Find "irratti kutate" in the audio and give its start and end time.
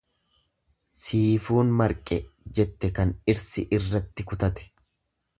3.79-4.67